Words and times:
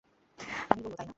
তামিল 0.67 0.83
বললো, 0.83 0.95
তাই 0.95 1.05
না? 1.05 1.09